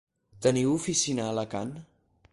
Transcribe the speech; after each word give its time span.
Teniu 0.45 0.71
oficina 0.77 1.27
a 1.27 1.35
Alacant? 1.37 1.77